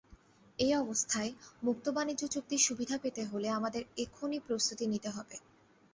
এ 0.59 0.69
অবস্থায় 0.77 1.31
মুক্তবাণিজ্য 1.63 2.23
চুক্তির 2.27 2.61
সুবিধা 2.61 2.95
পেতে 2.97 3.21
হলে 3.25 3.47
আমাদের 3.49 3.83
এখনই 3.97 4.39
প্রস্তুতি 4.39 4.85
নিতে 4.87 5.09
হবে। 5.09 5.35